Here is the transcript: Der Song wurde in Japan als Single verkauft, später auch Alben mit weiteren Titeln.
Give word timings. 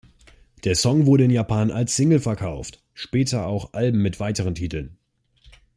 Der 0.63 0.73
Song 0.73 1.05
wurde 1.05 1.25
in 1.25 1.29
Japan 1.29 1.69
als 1.69 1.95
Single 1.95 2.19
verkauft, 2.19 2.81
später 2.95 3.45
auch 3.45 3.73
Alben 3.73 4.01
mit 4.01 4.19
weiteren 4.19 4.55
Titeln. 4.55 4.97